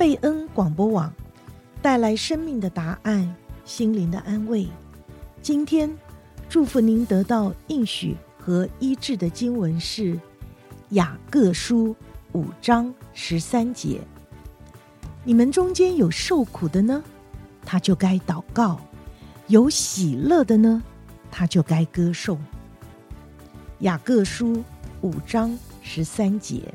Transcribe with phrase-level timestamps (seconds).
[0.00, 1.12] 贝恩广播网
[1.82, 3.36] 带来生命的答案，
[3.66, 4.66] 心灵的安慰。
[5.42, 5.94] 今天
[6.48, 10.18] 祝福您得到应许和医治的经文是
[10.92, 11.94] 雅各书
[12.32, 14.00] 五章十三节。
[15.22, 17.04] 你们中间有受苦的呢，
[17.66, 18.80] 他就该祷告；
[19.48, 20.82] 有喜乐的呢，
[21.30, 22.42] 他就该歌颂。
[23.80, 24.64] 雅各书
[25.02, 26.72] 五章十三节。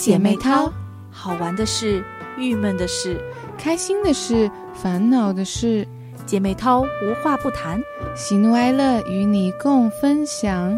[0.00, 0.72] 姐妹淘，
[1.12, 2.02] 好玩的事、
[2.38, 3.20] 郁闷的事、
[3.58, 5.86] 开心的事、烦恼的事。
[6.26, 7.78] 姐妹淘无话不谈，
[8.16, 10.74] 喜怒哀乐与你共分享。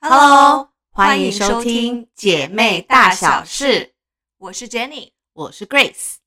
[0.00, 3.94] Hello，欢迎收听姐妹大小事。
[4.38, 6.18] 我是 Jenny，我是 Grace。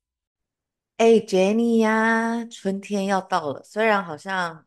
[0.98, 4.66] 哎，Jenny 呀，春天要到了，虽然好像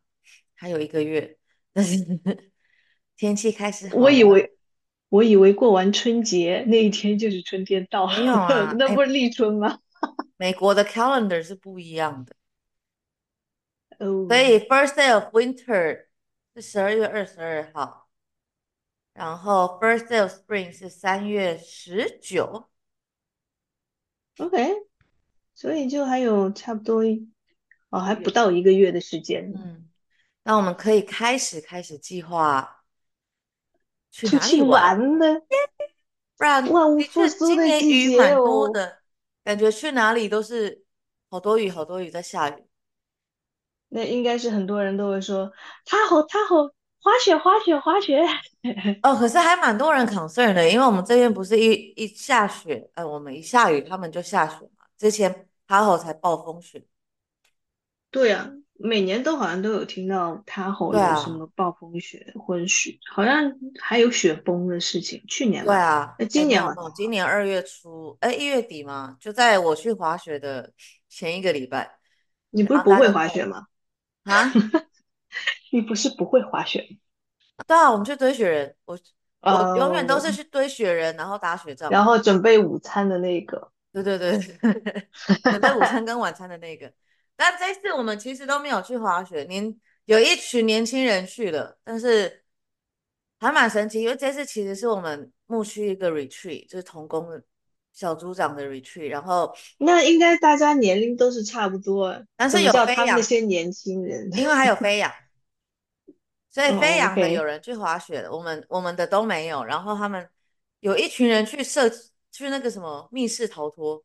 [0.54, 1.36] 还有一个月，
[1.74, 1.98] 但是
[3.16, 3.96] 天气开始好。
[3.96, 4.52] 我以为。
[5.08, 9.78] 我以为过完春节那一天就是春天到了，没有啊， 那不是立春吗？
[10.36, 12.34] 美国的 calendar 是不一样的，
[14.04, 16.06] 哦，所以 first day of winter
[16.56, 18.08] 是十二月二十二号，
[19.14, 22.68] 然后 first day of spring 是三月十九。
[24.38, 24.72] OK，
[25.54, 27.04] 所以就还有差不多
[27.90, 29.52] 哦，还不到一个月的时间。
[29.54, 29.88] 嗯，
[30.42, 32.75] 那我们可以开始开始计划。
[34.24, 35.26] 出去玩呢，
[36.38, 38.98] 不然万物复苏的季节哦，今年雨蛮多的，
[39.44, 40.84] 感觉去哪里都是
[41.28, 42.64] 好多雨，好多雨在下雨。
[43.88, 45.52] 那应该是很多人都会说，
[45.84, 46.56] 他好他好，
[46.98, 48.20] 滑雪滑雪滑雪。
[49.02, 54.86] 哦，可是还蛮多人 concern 的，因为我们这边不是一一下雪，呃，我们一下雨他们就下雪嘛。
[54.96, 56.82] 之前他好才暴风雪。
[58.10, 58.50] 对啊。
[58.78, 65.22] 每年都好像都有听到他吼有什么暴风雪、混雪，好像还有雪崩的事情。
[65.28, 70.72] 去年，对啊，今年哦，今年二月初，哎，一月底嘛，就在我去滑雪的
[71.08, 71.98] 前一个礼拜。
[72.50, 73.66] 你不是不会滑雪吗？
[74.24, 74.52] 啊？
[75.72, 77.64] 你不是不会滑雪吗？
[77.66, 83.70] 对啊，我们去堆雪人，我、uh, 我永远都是去堆雪人，然后打雪仗，然后准备午餐的那个。
[83.92, 84.38] 对对对，
[85.42, 86.92] 准备午餐跟晚餐的那个。
[87.36, 92.42] 但这次我们其实都没有去滑雪，年有一群年轻人去了，但是
[93.38, 97.42] 还蛮神奇，因为这次其实是我们牧区一个 retreat，就是童工的
[97.92, 105.12] 小组长的 retreat，然后那应该大家年龄都是差不多，但是有飞扬那些年轻人， 因为还有飞扬，
[106.50, 108.38] 所以飞扬的有人去滑雪了，oh.
[108.38, 110.26] 我们我们的都没有，然后他们
[110.80, 111.86] 有一群人去设
[112.32, 114.02] 去那个什么密室逃脱。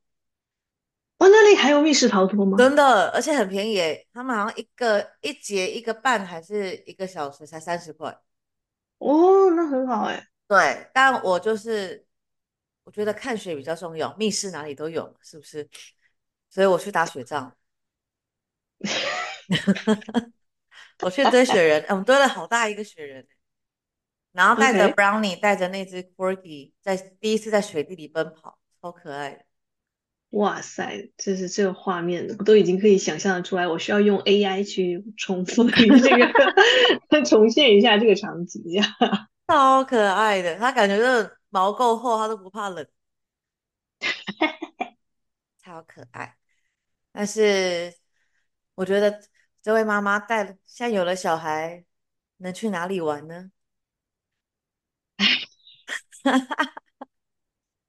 [1.21, 2.57] 哦，那里还有密室逃脱吗？
[2.57, 8.09] 真的，而且很便宜耶，他们好像一个一节一个半还是一个小时才三十块。
[8.97, 10.27] 哦，那很好哎。
[10.47, 12.03] 对，但我就是
[12.85, 15.69] 我觉得看雪比较重要，密室哪里都有，是不是？
[16.49, 17.55] 所以我去打雪仗。
[21.01, 23.27] 我去堆雪人，我们堆了好大一个雪人，
[24.31, 29.45] 然后带着 Brownie，带着那只 Corgi，在第一次在雪地里奔跑，超可爱的。
[30.31, 33.67] 哇塞，这是这个画面，我都已经可以想象得出来。
[33.67, 35.85] 我需要用 AI 去重复这
[36.17, 36.31] 个，
[37.25, 38.83] 重现一下这个场景呀，
[39.47, 40.55] 超可爱的。
[40.57, 42.87] 他感觉这毛够厚，他都不怕冷，
[45.61, 46.37] 超可爱。
[47.11, 47.93] 但是
[48.75, 49.21] 我觉得
[49.61, 51.83] 这位妈妈带了，现在有了小孩，
[52.37, 53.51] 能去哪里玩呢？
[55.17, 55.25] 哎，
[56.23, 56.73] 哈哈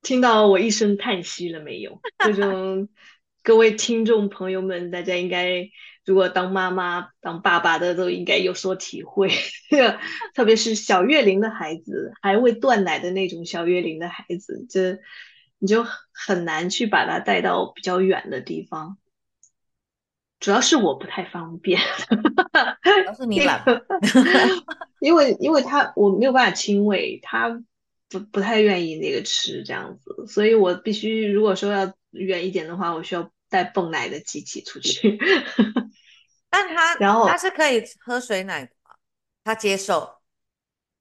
[0.02, 2.00] 听到我一声叹息了没有？
[2.18, 2.88] 这种
[3.42, 5.68] 各位听众朋友们，大家应该
[6.04, 9.30] 如果当妈妈、当爸爸的都应该有所体会，
[10.34, 14.98] 特别是小月龄的孩子，还未断奶的那种小月龄的孩子，这
[15.58, 18.98] 你就很难去把他带到比较远的地方。
[20.40, 21.80] 主要是我不太方便，
[22.82, 23.64] 主要是你懒，
[24.98, 27.62] 因为因为他我没有办法亲喂他。
[28.12, 35.18] 不不太愿意那个吃这样子，所以我必须如果说要远一点的话，我需要带泵奶的机器出去。
[36.50, 38.94] 但他然后他是可以喝水奶的吗？
[39.42, 40.20] 他接受，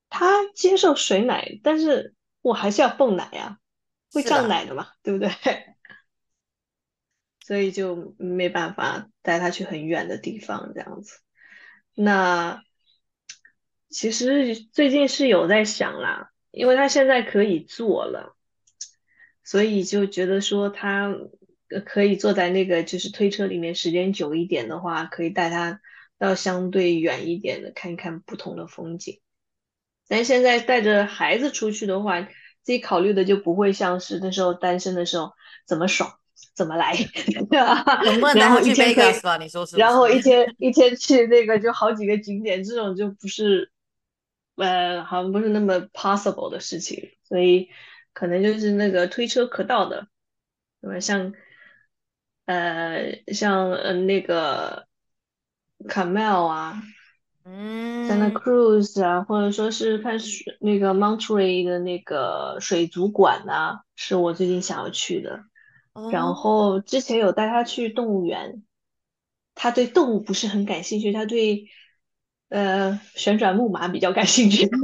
[0.10, 3.60] 他接受水奶，但是我还是要泵奶呀，
[4.14, 5.30] 会胀奶的嘛，对不对？
[7.46, 11.20] 所以就没办法带他去很远的地方这样子。
[11.94, 12.64] 那
[13.90, 16.31] 其实最近是有在想啦。
[16.52, 18.36] 因为他现在可以坐了，
[19.44, 21.16] 所以就觉得说他
[21.86, 25.80] 可以坐在那个就是推车里面时间久一点的话，可以带他
[26.18, 29.20] 到相对远一点的看一看不同的风景。
[30.08, 35.32] 但现在带着孩子出去的话，自己考虑的就不会像是那时候单身的时候
[35.66, 36.20] 怎么爽
[36.54, 36.98] 怎么来，
[38.36, 43.71] 然后一天可以你说是，然后一天一天去那个就好几个景点，这种就不是
[44.56, 47.70] 呃好像不是那么 possible 的事情，所以
[48.14, 50.08] 可能就是那个推车可到的，
[50.82, 51.00] 对吧？
[51.00, 51.34] 像。
[52.46, 54.88] 呃，像呃那个
[55.88, 56.82] Camel 啊，
[57.46, 65.44] 嗯，Santa Cruz 啊，或者说是看水那个 Monterey 的那个水族馆啊，是我最近想要去的。
[65.94, 68.64] 哦、然后之前有带他去动物园，
[69.56, 71.68] 他对动物不是很感兴趣，他对
[72.52, 74.70] 呃旋转木马比较感兴趣。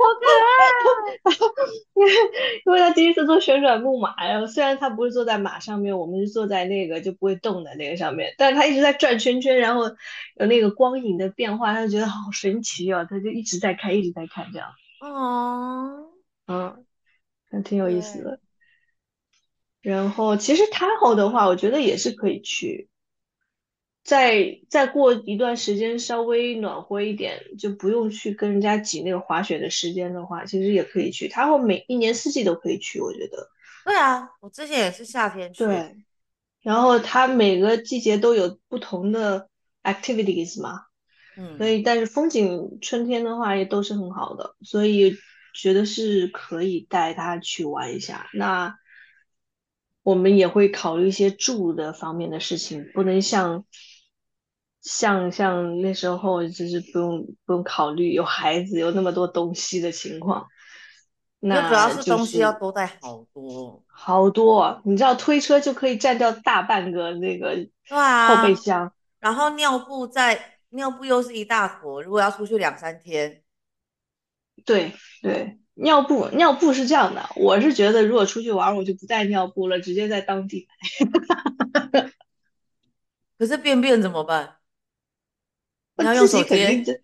[0.00, 0.26] 好可
[0.56, 1.36] 爱，
[1.94, 2.12] 因为
[2.64, 9.84] 因为他第一次坐旋转木马然后，虽然他不是坐在马上面，我们是坐在那个就不会动的那个上面，但是他一直在转圈圈，然后
[10.36, 14.70] 有那个光影的变化，他就觉得好神奇哦，他就一直在看，一直在看这样。
[15.00, 16.08] 哦，
[16.46, 16.84] 嗯，
[17.50, 18.40] 还挺有意思的。
[19.82, 22.88] 然后其实 Tahoe 的话，我觉得也是可以去。
[24.02, 31.28] 再再过一段时间稍微暖和一点，就不用去跟人家挤那个滑雪的时间的话，其实也可以去。
[31.28, 33.48] 它会每一年四季都可以去，我觉得。
[33.84, 35.64] 对啊，我之前也是夏天去。
[35.64, 35.96] 对。
[36.62, 39.48] 然后它每个季节都有不同的
[39.82, 40.82] activities 嘛，
[41.36, 45.16] 嗯，所以但是风景春天的话也都是很好的，所以
[45.54, 48.28] 觉得是可以带他去玩一下。
[48.32, 48.76] 那
[50.02, 53.66] 我们也会考虑一些住的方面的事情，不能像。
[54.82, 60.46] 像像那时候就是不用不用考虑有孩子有那么多东西的情况，
[61.40, 67.56] 那主要是东西要多带好多好多，你知道推车就可以占掉大半个那个
[67.88, 73.42] 后备箱，啊、然后尿布在尿布又是一大坨，如果要出去两三天，
[74.64, 82.10] 对对，尿布尿布是这样的，我是觉得如果出去玩我就不带尿布了，直接在当地买。
[83.36, 84.56] 可是便便怎么办？
[86.14, 87.00] 自己肯定自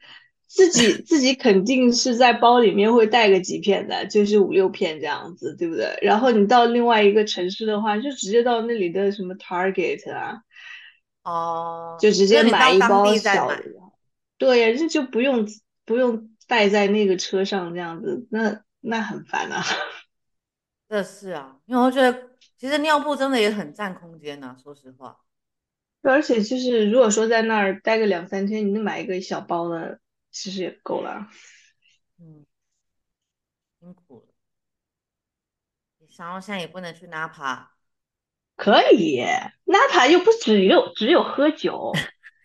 [0.48, 5.98] 自己自己肯定是在包里面会带个几片的，就是五六片这样子，对不对？
[6.02, 10.38] 然后你到另外一个城市的话，就直接到那里的什么 Target 啊，
[11.24, 13.62] 哦，就直接买一包小的。
[14.38, 15.46] 对呀，这就不用
[15.84, 19.62] 不用带在那个车上这样子，那那很烦啊。
[20.88, 25.18] 这是啊，因为我觉得其实尿布真的也很占空间呐，说实话。
[26.10, 30.00] 而且就是，如果说在那儿待个两三天，你能买一个小包的，
[30.30, 31.28] 其实也够了。
[32.18, 32.46] 嗯，
[33.80, 34.26] 辛苦了。
[36.18, 37.72] 然后现在也不能去纳帕。
[38.56, 39.22] 可以，
[39.64, 41.92] 纳帕又不只有只有喝酒，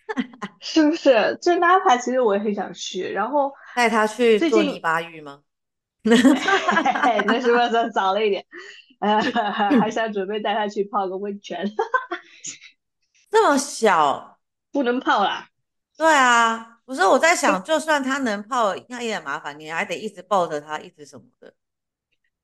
[0.59, 1.39] 是不是？
[1.41, 5.43] 这纳帕其实我也很想去，然后带他去做泥巴浴吗？
[6.03, 6.15] 那
[7.39, 8.45] 是不是早了一点？
[8.99, 9.21] 呃，
[9.79, 11.65] 还想准备带他去泡个温泉。
[13.31, 14.37] 这么小
[14.71, 15.47] 不能泡啦？
[15.97, 21.53] 对啊，不是我在想，就算他能泡，应该也很麻烦，你还得一直抱着他，一直什么的。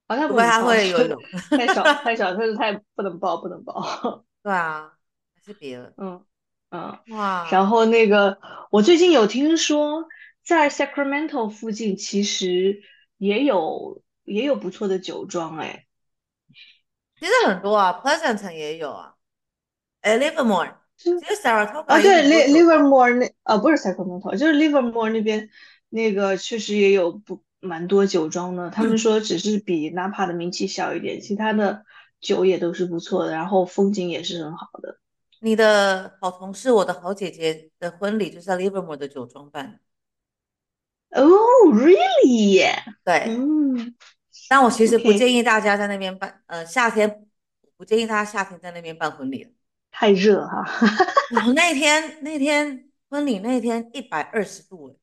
[0.08, 4.26] 好像不会他会游泳，太 小太小，但是他也不能抱，不能抱。
[4.42, 4.94] 对啊，
[5.36, 5.92] 还是别了。
[5.98, 6.24] 嗯
[6.70, 7.46] 嗯，哇。
[7.52, 8.38] 然后那个，
[8.72, 10.08] 我最近有听说，
[10.46, 12.82] 在 Sacramento 附近其实
[13.18, 15.86] 也有也有不错的酒庄哎。
[17.20, 19.16] 其实很多啊，Pleasanton 也有啊。
[20.08, 25.50] 哎，Livermore，其实 Saratoga 啊，对，Livermore 那啊不是 Sacramento，就是 Livermore 那边
[25.90, 28.70] 那个确实也有不蛮多酒庄的。
[28.70, 31.84] 他们说只是比 Napa 的名气小一点，其他的
[32.22, 34.98] 酒也都是不错的，然后风景也是很好的。
[35.42, 39.82] 你的好同事，我的好姐姐的婚礼就是在 Livermore 的酒庄办。
[41.12, 41.28] 哦
[41.74, 42.64] ，Really？
[43.04, 43.94] 对，嗯，
[44.48, 47.28] 但我其实不建议大家在那边办，呃，夏天
[47.76, 49.54] 不建议大家夏天在那边办婚礼。
[49.92, 50.64] 太热哈！
[51.46, 54.98] 我 那天那天婚礼那天一百二十度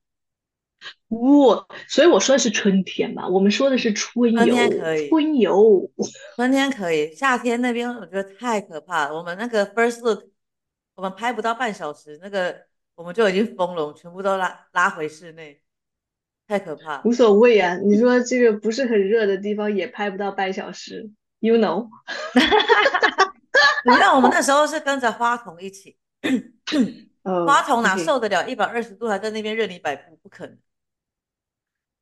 [1.09, 1.67] 哇！
[1.89, 4.39] 所以我说的是春天嘛，我们说的是春游。
[4.39, 5.91] 春天可以，春游，
[6.37, 9.17] 春天可以，夏天那边我觉得太可怕了。
[9.17, 10.25] 我们那个 first look，
[10.95, 12.55] 我们拍不到半小时，那个
[12.95, 15.61] 我们就已经封笼，全部都拉拉回室内，
[16.47, 17.01] 太可怕。
[17.05, 21.11] 无所谓啊，你说这个不是很热的地方也拍不到半小时
[21.41, 21.89] ，you know。
[23.87, 25.97] 你知道我们那时候是跟着花童一起，
[27.47, 30.17] 花童哪受得了一百二十度，还在那边任你摆布？
[30.23, 30.59] 不可能。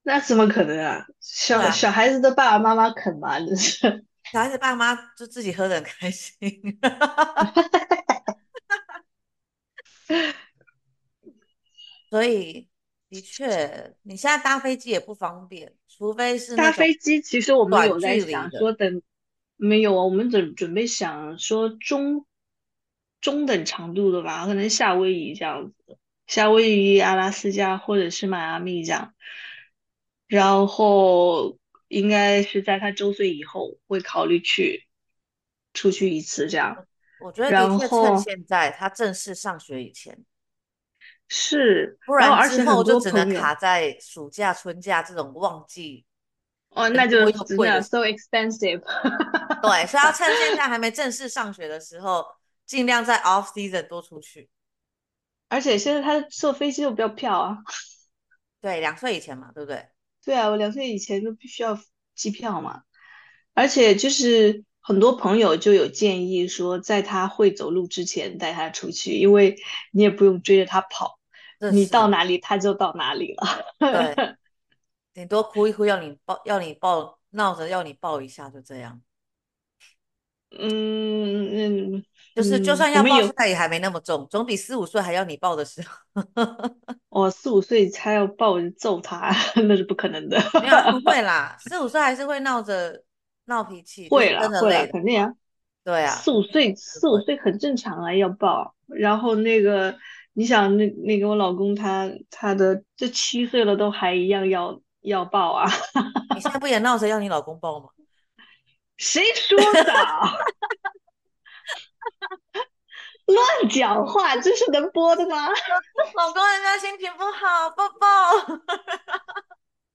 [0.04, 1.06] 那怎么可能啊？
[1.20, 3.38] 小、啊、小孩子的爸爸妈妈肯吗？
[3.38, 4.04] 这是。
[4.32, 6.34] 小孩子爸妈就自己喝的很开心。
[12.08, 12.68] 所以
[13.08, 17.20] 的确，你现在搭飞机也不方便，除非是搭飞机。
[17.20, 19.02] 其实我们有在想说等，等
[19.56, 22.26] 没有啊，我们准准备想说中
[23.20, 29.14] 中等长度的吧，可能夏威夷这样子，夏威夷、阿拉斯加或者是迈阿密这样，
[30.26, 31.58] 然后。
[31.92, 34.86] 应该是在他周岁以后会考虑去
[35.74, 36.86] 出去一次这样。
[37.20, 40.24] 我觉得的确趁现在他正式上学以前
[41.28, 46.06] 是，不然之后就只能卡在暑假、春假这种旺季。
[46.70, 48.80] 哦，那就贵了，so expensive。
[49.62, 52.24] 对，所以要趁现在还没正式上学的时候，
[52.66, 54.50] 尽量在 off season 多出去。
[55.48, 57.58] 而且现在他坐飞机又不要票啊。
[58.60, 59.86] 对，两岁以前嘛，对不对？
[60.24, 61.78] 对啊，我两岁以前都必须要
[62.14, 62.82] 机票嘛，
[63.54, 69.56] 而且就是很多朋友就有建议说，在他会走路之前带他出去，因为
[69.90, 71.18] 你也不用追着他跑，
[71.72, 73.74] 你到哪里他就到哪里了。
[73.78, 74.36] 对，
[75.12, 79.02] 顶多哭一哭要你抱，要你抱，闹着要你抱一下，就这样。
[80.58, 82.04] 嗯嗯，
[82.34, 86.22] 就是就算要抱，现在也还没那么重，总比四五岁还要你抱的时候。
[87.08, 89.30] 我，四五岁才要抱就揍他，
[89.68, 90.38] 那是不可能的。
[90.60, 93.02] 没有，不会 啦，四五岁还是会闹着
[93.46, 95.32] 闹脾气，会啦，真的会啦，肯定啊。
[95.84, 98.74] 对啊，四五岁四五岁很正常啊，要抱。
[98.86, 99.96] 然后那个，
[100.32, 105.68] 你想那那个我老公他他的这七岁了都还一样要要抱啊。
[106.34, 107.86] 你现在不也闹着要你老公抱吗？
[109.02, 109.82] 谁说的？
[113.26, 115.48] 乱讲话，这是能播的吗？
[116.14, 118.06] 老公，人家心情不好，抱抱。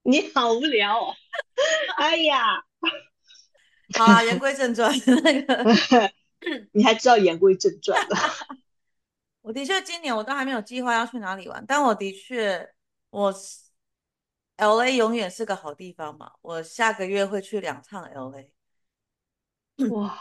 [0.02, 1.14] 你好无聊哦。
[1.96, 2.62] 哎呀，
[3.96, 4.92] 好啊，言归正传，
[5.24, 5.64] 那个
[6.72, 8.16] 你还知道言归正传了？
[9.40, 12.74] 我的确今年我都还没有计划要去哪里玩，但我的确，
[13.08, 13.34] 我
[14.58, 16.32] LA 永远是个好地方嘛。
[16.42, 18.50] 我下个月会去两趟 LA。
[19.90, 20.18] 哇，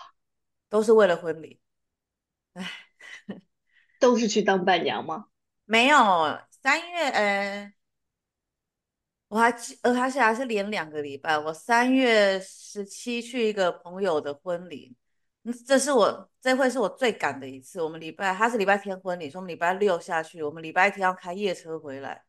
[0.70, 1.60] 都是为了婚礼，
[2.54, 2.72] 哎，
[4.00, 5.26] 都是去当伴娘吗？
[5.66, 5.98] 没有，
[6.62, 7.74] 三月，呃，
[9.30, 11.38] 我还记，呃，而且还是连两个礼拜。
[11.38, 14.96] 我三月十七去一个朋友的婚礼，
[15.66, 17.82] 这是我这会是我最赶的一次。
[17.82, 22.24] 我们礼拜他是礼拜天婚礼，所以我们礼拜六下去，我们礼拜天要开夜车回来，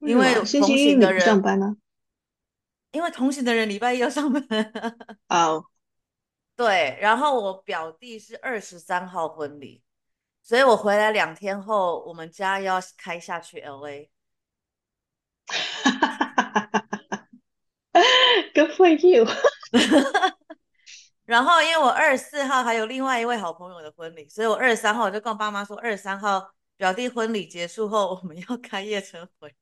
[0.00, 1.76] 因为同行的人上班呢，
[2.92, 4.42] 因为同行的人礼拜一要上班。
[5.28, 5.66] 哦。
[6.62, 9.82] 对，然后我表弟是二十三号婚礼，
[10.44, 14.08] 所以我回来两天后，我们家要开下去 LA。
[18.54, 19.26] Good for you。
[21.24, 29.54] 然后因为我二十四号还有另外一位好朋友的婚礼，所以我二十三号我就跟我爸妈说，二十三号表弟婚礼结束后，我们要开夜车回来。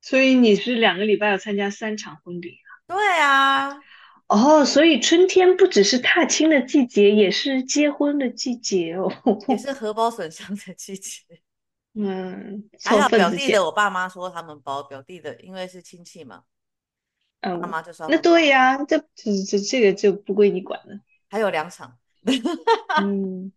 [0.00, 2.60] 所以你是两个礼拜要参加三场婚礼。
[2.86, 3.80] 对啊，
[4.26, 9.10] 哦，所以春天不只是踏青的季节，也是结婚的季节哦，
[9.48, 11.22] 也是荷包损伤的季节。
[11.94, 16.42] 嗯，还好表弟的，我爸妈说他们包表弟的，因为是亲戚嘛。
[17.40, 21.00] 嗯，妈妈就说那对呀、啊，这这这这个就不归你管了。
[21.28, 21.98] 还有两场，
[23.00, 23.52] 嗯，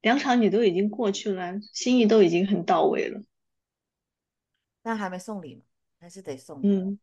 [0.00, 3.22] 两场你都已经过去了，心意都已经很到位了，
[4.82, 5.62] 但还没送礼嘛，
[6.00, 6.60] 还是得送。
[6.62, 6.98] 嗯。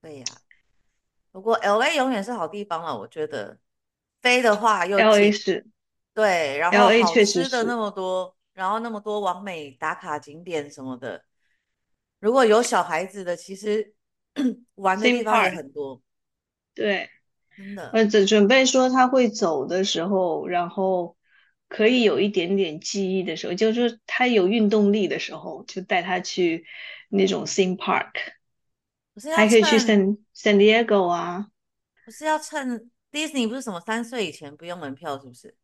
[0.00, 0.24] 对呀，
[1.32, 3.58] 不过 LA 永远是好地方了，我觉得
[4.22, 5.66] 飞的话又 LA 是，
[6.14, 11.24] 对，然后好吃的那么多，然后那么多完美打卡景点什么的，
[12.20, 13.94] 如果有小孩子的，其实
[14.76, 16.00] 玩的地方也很多。
[16.74, 17.08] 对，
[17.56, 17.90] 真的。
[17.90, 21.16] 呃，准准备说他会走的时候，然后
[21.68, 26.66] 可以有一点点记忆的时候，就是他有运动力的时候，就带他去
[27.08, 28.12] 那种 theme park。
[29.34, 31.48] 还可以去 San San Diego 啊！
[32.04, 35.56] 不是要趁 Disney 不是什么三岁以前不用门票，是不是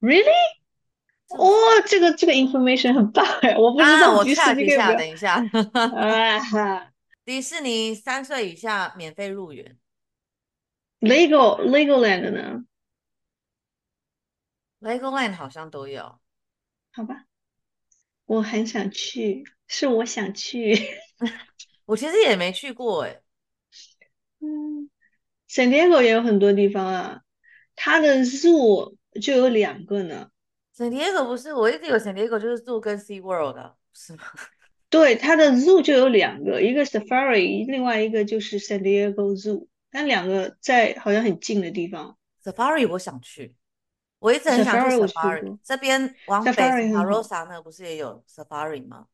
[0.00, 0.24] ？Really？
[1.28, 3.56] 哦，oh, 这个这个 information 很棒哎！
[3.56, 4.16] 我不知道、啊。
[4.16, 5.34] 我看一下，等一下。
[5.74, 6.92] 啊
[7.24, 9.76] 迪士尼三岁以下免费入园。
[11.00, 12.64] Lego Legoland 呢
[14.80, 16.20] ？Legoland 好像都有。
[16.92, 17.26] 好吧，
[18.26, 21.00] 我很想去，是我想去。
[21.86, 23.20] 我其实也没去过哎、
[24.40, 24.90] 嗯
[25.48, 27.22] ，San Diego 也有很多地方啊，
[27.74, 30.30] 它的 zoo 就有两个呢。
[30.76, 34.24] San Diego 不是，我一直有 San Diego 就是 Zoo 跟 Sea World 的，是吗？
[34.90, 42.18] 对，它的 Zoo 就有两个，一个 Safari，另外一个就是 San Diego Zoo，但两个在好像很近的地方。
[42.44, 43.56] Safari 我想去，
[44.18, 45.58] 我一直很想去 Safari。
[45.64, 49.06] 这边往北 a r o s a 那不是也有 Safari 吗？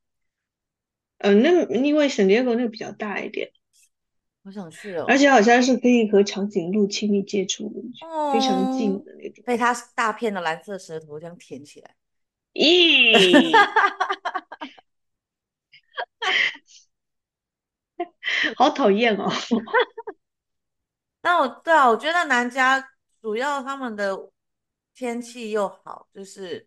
[1.23, 3.51] 嗯、呃，那因为 San Diego 那个比较大一点，
[4.43, 5.05] 我想去哦。
[5.09, 9.45] 而且好像是可以和长颈鹿亲密接触的，哦、非常近的那种。
[9.45, 11.95] 被它大片的蓝色舌头这样舔起来，
[12.55, 13.53] 咦，
[18.57, 19.31] 好讨厌哦。
[21.23, 22.85] 那我对啊，我觉得南加
[23.21, 24.29] 主要他们的
[24.93, 26.67] 天气又好，就是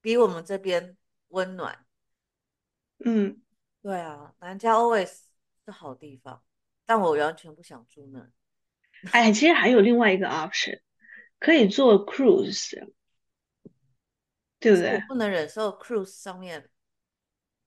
[0.00, 0.96] 比我们这边
[1.28, 1.84] 温暖。
[3.04, 3.42] 嗯，
[3.86, 5.08] 对啊，南加 always
[5.64, 6.42] 是好地方，
[6.84, 8.28] 但我完全不想住那。
[9.12, 10.80] 哎，其实还有另外一个 option，
[11.38, 12.72] 可以做 cruise，
[14.58, 14.96] 对不对？
[14.96, 16.68] 我不能忍受 cruise 上面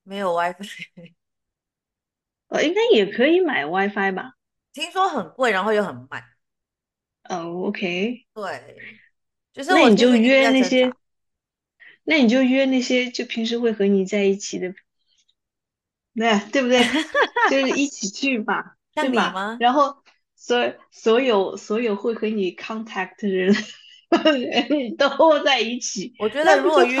[0.02, 0.90] 没有 WiFi。
[2.48, 4.34] 呃，应该也可以买 WiFi 吧？
[4.74, 6.22] 听说很贵，然后又很慢。
[7.30, 8.76] 哦、oh，OK，对，
[9.54, 10.92] 就是那你就约那些，
[12.02, 14.74] 那你就约那些就平时会和你在一起的，
[16.20, 16.80] 对对不对？
[17.50, 18.62] 就是一起去嘛？
[18.94, 19.56] 对吧？
[19.58, 19.96] 然后
[20.36, 20.56] 所
[20.90, 23.52] 所有所有会和你 contact 的人
[24.96, 26.14] 都在一起。
[26.18, 27.00] 我觉得如果约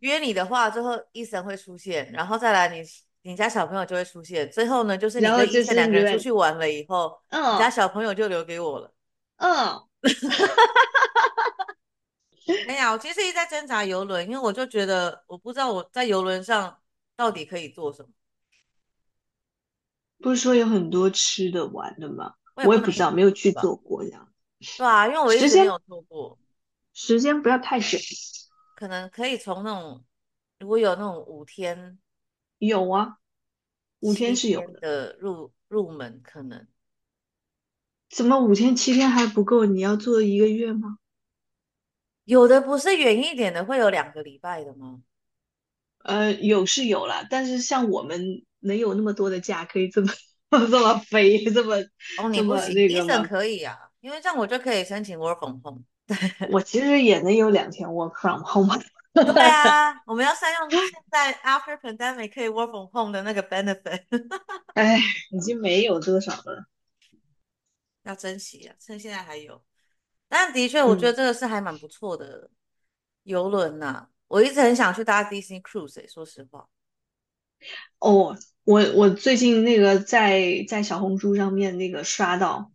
[0.00, 2.82] 约你的话，最后 Eason 会出现，然后再来你。
[3.22, 8.90] 你家小朋友就会出现，最后呢，就是你跟医生两个人出去玩了以后，嗯，你家小朋友就留给我了。
[9.36, 9.78] 嗯，
[12.66, 16.78] 哎呀，我其实一直在挣扎游轮，因为我就觉得我不知道我在游轮上
[17.14, 18.08] 到底可以做什么。
[20.22, 22.34] 不是说有很多吃的玩的吗？
[22.54, 24.32] 我也，不知道，没有去做过这样。
[24.76, 26.38] 对啊，因为我一直没有做过。
[26.92, 27.98] 时间不要太久，
[28.76, 30.04] 可能可以从那种
[30.58, 31.98] 如果有那种五天。
[32.58, 33.16] 有啊，
[34.00, 36.66] 五天是有的入入门可能，
[38.10, 39.64] 怎么五天七天还不够？
[39.64, 40.98] 你要做一个月吗？
[42.24, 45.02] 有的不是远一点的会有两个礼拜的吗？
[46.00, 50.08] 呃，有是有啦，但是像我们能有那么多的假可以这么
[50.50, 51.76] 这么飞这么
[52.18, 55.82] 哦，你不行，医生可以啊，因为这样我就可以申请 work from home。
[56.06, 56.16] 对，
[56.50, 58.80] 我其实也能有两天 work from home。
[59.12, 64.04] 对啊， 我们要善用现在 after pandemic 可以 work from home 的那个 benefit。
[64.74, 66.66] 哎，已经没有多少了，
[68.04, 69.62] 要珍惜啊，趁现在还有。
[70.28, 72.50] 但的确，我觉得这个是还蛮不错的
[73.24, 74.08] 游轮呐。
[74.28, 76.68] 我一直很想去搭 Disney Cruise，、欸、说实话。
[77.98, 82.72] 哦，我我最近那个在在小红书上面那个刷到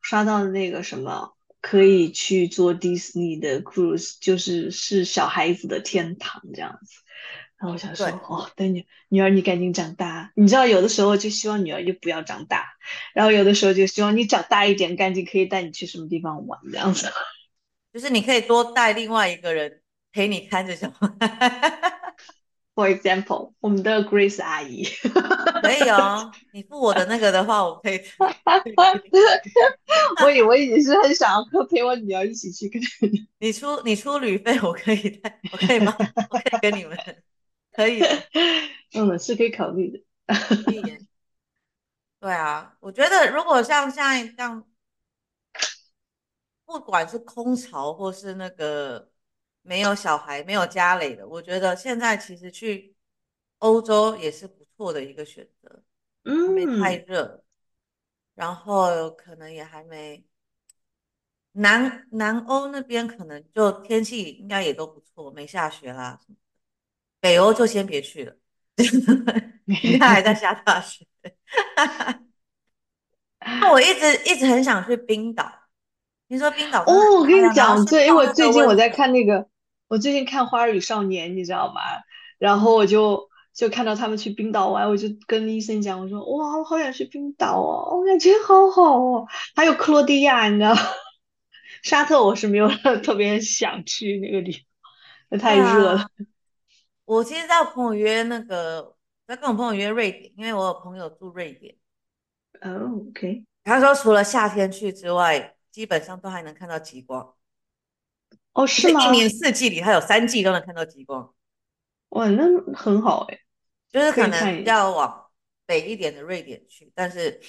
[0.00, 1.34] 刷到那个什么。
[1.62, 7.00] 可以去做迪士尼的 cruise，就是是小孩子的天堂这样子。
[7.58, 10.30] 然后我想说，哦，等你女儿你赶紧长大。
[10.36, 12.68] 你知道，有的时候就希望女儿就不要长大，
[13.14, 17.10] 然后有的时候就希望你长大一点，赶紧可以带你去什么地方玩这样子。
[17.92, 21.08] 就是你可以多带另外一个人陪你看着小孩。
[22.76, 24.84] For example，我们的 Grace 阿姨
[25.62, 26.30] 可以哦。
[26.52, 27.98] 你付我的那个的话，我可以。
[30.22, 32.70] 我以为你是很想要陪我女儿一起去，
[33.38, 35.96] 你出你出旅费，我可以带，我可以吗？
[36.30, 36.98] 我可以跟你们，
[37.72, 38.02] 可以。
[38.92, 39.98] 嗯，是可以考虑的。
[42.20, 44.62] 对啊，我觉得如果像像这样，
[46.66, 49.08] 不管是空巢或是那个。
[49.66, 52.94] 没有小孩、没有家里的，我觉得现在其实去
[53.58, 55.82] 欧洲也是不错的一个选择。
[56.24, 57.42] 嗯，没太热，
[58.34, 60.24] 然后可能也还没
[61.52, 66.20] 南南欧那边可能就天气应该也都不错，没下雪啦。
[67.20, 68.36] 北欧就先别去了，
[69.82, 71.04] 应该还在下大雪。
[73.40, 75.50] 那我一直一直很想去冰岛，
[76.28, 79.48] 听说冰岛哦，我跟你讲，对，因为最近我在看那个。
[79.88, 81.80] 我最近看《花儿与少年》，你知道吗？
[82.38, 89.26] 然后我就就看到他们去冰岛玩，我就跟医生讲，我说哇，我好想去冰岛哦，我感觉好好哦。
[89.54, 90.74] 还有克罗地亚，你知道，
[91.82, 92.68] 沙特我是没有
[93.02, 94.60] 特别想去那个地方，
[95.30, 96.00] 那太热了。
[96.00, 96.10] 啊、
[97.04, 98.96] 我其实在我朋友约那个，
[99.26, 101.76] 在跟我朋友约瑞典，因为我有朋友住瑞典。
[102.60, 103.44] 哦、oh,，OK。
[103.64, 107.35] 他说除了夏天去之外，基本上都还能看到极光。
[108.56, 109.06] 哦，是吗？
[109.06, 111.34] 一年四季里，它有三季都能看到极光。
[112.08, 112.42] 哇，那
[112.72, 113.38] 很好哎。
[113.90, 115.30] 就是可能要往
[115.66, 117.40] 北一点的瑞典去，但是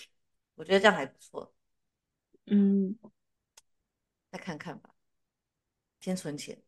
[0.55, 1.53] 我觉得这样还不错。
[2.45, 2.97] 嗯，
[4.31, 4.89] 再看看吧，
[6.01, 6.61] 先存钱。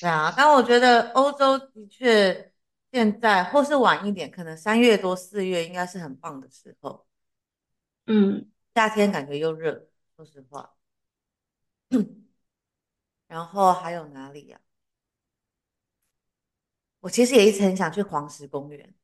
[0.00, 2.52] 对啊，但我觉得欧洲的确
[2.90, 7.06] 现在或是晚一点，可能三月多四月应该是很棒的时候。
[8.06, 10.74] 嗯，夏天感觉又热，说实话。
[13.32, 14.68] 然后还有哪里呀、啊？
[17.00, 18.94] 我其实也一直很想去黄石公园。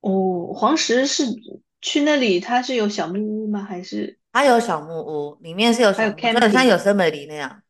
[0.00, 1.26] 哦，黄石是
[1.82, 3.62] 去那里，它是有小木屋吗？
[3.62, 7.62] 还是它有小木屋，里面是有小木屋，就很像有森美丽那样。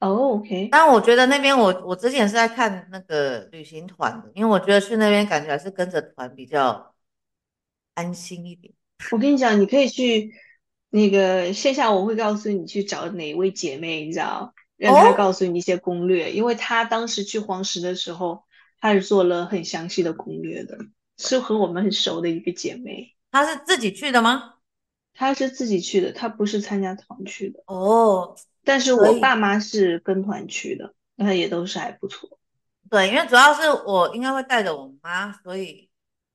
[0.00, 0.68] 哦、oh，OK。
[0.72, 6.92] 但我觉得那边我我之前是在看那个旅行团的，因为我觉得去那边感觉还是跟着团比较
[7.94, 8.74] 安心一点。
[9.12, 10.34] 我跟你讲，你可以去
[10.96, 18.44] 那个线下，我会告诉你去找哪位姐妹，你知道，让她告诉你一些攻略，哦、因为她当时去黄石的时候，
[18.80, 20.78] 她是做了很详细的攻略的，
[21.18, 23.14] 是和我们很熟的一个姐妹。
[23.30, 24.54] 她是自己去的吗？
[25.12, 27.62] 她是自己去的，她不是参加团去的。
[27.66, 28.34] 哦。
[28.64, 32.38] 但是我爸妈是跟团去的，那也都是还不错。
[32.90, 35.88] 对，因为主要是我应该会带着我妈，所以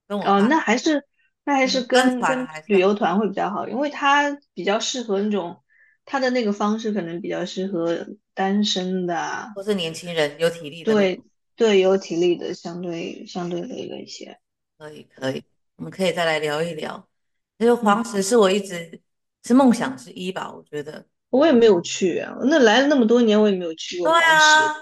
[0.07, 1.05] 跟我哦，那还是
[1.43, 5.61] 那还是跟、嗯、跟，旅游团会比较好，因为它比较适合那种，
[6.05, 10.91] 它的那个方式可能比较适合单身的、啊，或是年轻人有体力的。
[10.93, 11.21] 对
[11.55, 14.37] 对，有体力的相对相对累了一些。
[14.77, 15.43] 可以可以，
[15.75, 17.07] 我们可以再来聊一聊。
[17.57, 18.99] 因为黄石是我一直、嗯、
[19.43, 21.05] 是梦想之一吧，我觉得。
[21.29, 24.09] 我也没有去啊，那来了那么多年，我也没有去过。
[24.09, 24.75] 对啊，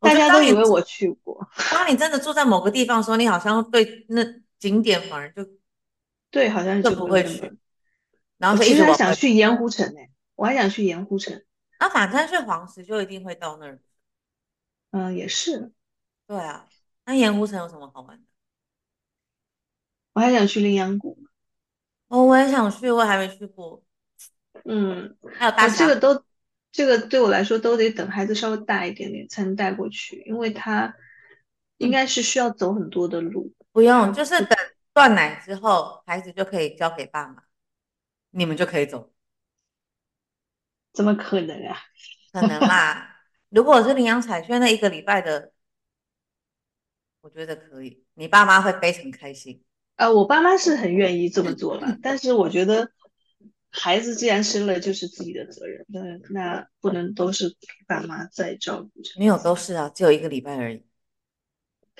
[0.00, 1.46] 大家都以为我去过。
[1.70, 4.24] 当你真的住在某个地方的时候，你好像对那
[4.58, 5.44] 景点反而就
[6.30, 7.58] 对，好像就不会去。
[8.38, 10.00] 然后我其实还想去盐湖城呢，
[10.34, 11.42] 我还想去盐湖城。
[11.78, 13.80] 那反正去黄石就一定会到那儿。
[14.92, 15.72] 嗯，也是。
[16.26, 16.66] 对啊，
[17.04, 18.24] 那盐湖城有什么好玩的？
[20.12, 21.18] 我还想去羚羊谷。
[22.08, 23.82] 哦，我也想去，我还没去过。
[24.64, 26.24] 嗯，还有大这个都，
[26.72, 30.94] 这个对我来说都得等孩子稍微大一点点才能带过去，因为他
[31.78, 33.52] 应该是需要走很多的路。
[33.72, 34.58] 不用，就是等
[34.92, 37.42] 断奶之后，孩子就可以交给爸妈，
[38.30, 39.12] 你们就可以走。
[40.92, 41.78] 怎么可能啊？
[42.32, 43.16] 可能啦。
[43.48, 45.52] 如果是领养彩券那一个礼拜的，
[47.20, 49.64] 我觉得可以，你爸妈会非常开心。
[49.96, 52.90] 呃，我爸妈是很愿意这么做了，但是我觉得。
[53.72, 56.00] 孩子既然生了，就是自己的责任，那
[56.30, 59.12] 那不能都是爸妈在照顾着。
[59.16, 60.84] 没有，都是啊，只有一个礼拜而已。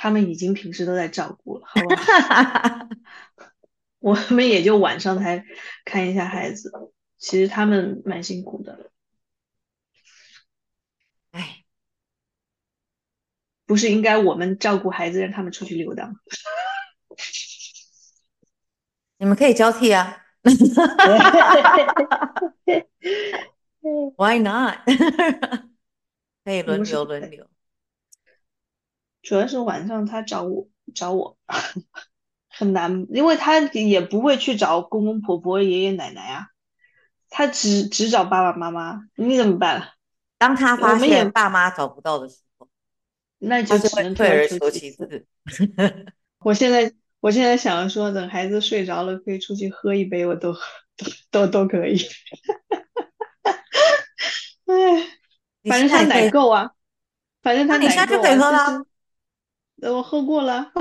[0.02, 1.68] 他们已经平时都在照顾了？
[4.00, 5.44] 我们也就晚上才
[5.84, 6.72] 看一下孩子，
[7.18, 8.90] 其实他们蛮辛苦的。
[11.32, 11.64] 哎，
[13.66, 16.14] 不是应该我们照顾孩子，让他们出去溜达吗？
[19.18, 20.16] 你们可以交替啊。
[24.16, 24.78] Why not？
[26.42, 27.46] 可以轮流轮流。
[29.22, 31.36] 主要是晚上他找我找我
[32.48, 36.46] 很难，因为他也不会去找公公婆婆、爷爷奶奶啊，
[37.28, 39.02] 他只只找爸爸妈妈。
[39.16, 39.90] 你怎么办？
[40.38, 42.68] 当他发现爸妈找不到的时候，
[43.38, 45.26] 那就只能退而求其次。
[46.40, 46.92] 我现在。
[47.20, 50.54] 我现在想说，等孩子睡着了，可以出去喝一杯，我都
[50.96, 52.00] 都都都可以。
[54.64, 54.74] 哎，
[55.68, 56.70] 反正他奶够啊，
[57.42, 57.90] 反正他奶够啊。
[57.90, 58.86] 你下去可以喝了。
[59.82, 60.72] 我喝过了。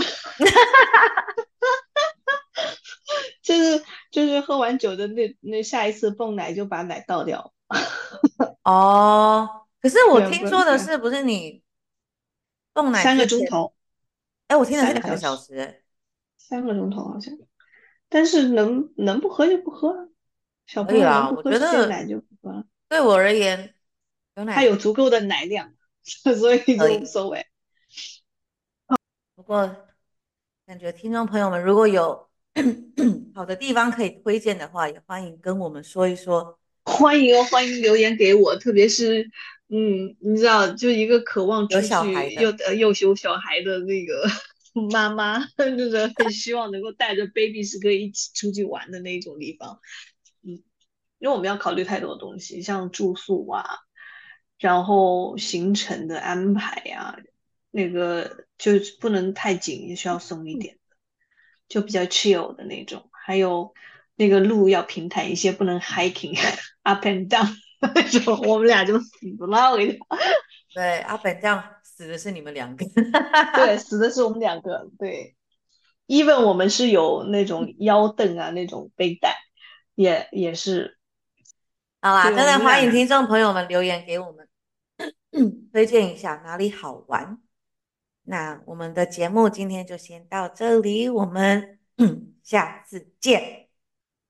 [3.42, 7.54] 就是就是喝完酒的那那下一次泵奶就把奶倒掉。
[8.64, 11.64] 哦，可是我听说的是，不是你
[12.74, 13.74] 泵奶三个钟头？
[14.48, 15.84] 哎，我听的是两个小时。
[16.38, 17.34] 三个钟头好像，
[18.10, 20.10] 但是能能不喝就不喝，
[20.68, 22.66] 小朋友能不喝鲜奶就不喝。
[22.88, 23.74] 对我而言，
[24.36, 25.74] 有奶他有足够的奶量，
[26.38, 27.46] 所以就无所谓。
[29.50, 29.76] 不过，
[30.68, 32.30] 感觉听众朋友们如果有
[33.34, 36.60] 好的地方可以推荐的话，也欢迎跟我们说一说。
[36.84, 39.24] 欢迎哦，欢迎留言给我，特别是
[39.70, 41.88] 嗯，你知道，就一个渴望出去
[42.40, 44.24] 又呃又有小孩的那个。
[44.92, 49.80] 妈妈 就是很希望能够带着 baby 是可以一起出去玩的那种地方，
[50.44, 50.62] 嗯，
[51.18, 53.66] 因为我们要考虑太多东西，像住宿啊，
[54.60, 57.18] 然后行程的安排呀、啊，
[57.72, 60.78] 那个就不能太紧，也需要松一点，
[61.68, 63.74] 就比较 chill 的那种，还有
[64.16, 66.38] 那个路要平坦一些，不能 hiking
[66.84, 67.48] up and down
[67.94, 69.08] 那种，我们俩就死
[69.48, 70.00] 了，我跟你讲，
[70.74, 71.64] 对，up and down。
[71.84, 72.86] 死的是你们两个，
[73.56, 75.36] 对，死的是我们两个，对。
[76.08, 79.36] even 我们是有那种腰凳啊，那种背带，
[79.96, 80.98] 也也是。
[82.00, 84.48] 好啦，真的欢迎听众朋友们留言给我们，
[85.74, 87.38] 推荐一下哪里好玩，
[88.30, 93.70] 那我们的节目今天就先到这里，我们嗯 下次见，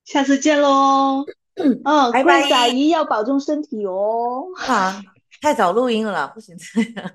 [0.05, 1.25] 下次见喽。
[1.55, 1.83] 嗯，
[2.13, 4.45] 拜拜，阿姨要保重身体哦。
[4.65, 5.01] 啊，
[5.41, 7.11] 太早录音了，不行这样。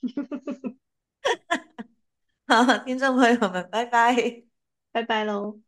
[2.48, 4.16] 好，听众朋友们，拜拜，
[4.92, 5.60] 拜拜喽。